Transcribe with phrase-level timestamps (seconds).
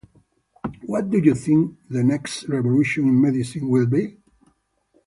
[0.87, 4.17] What do you think the next revolution in medicine will be?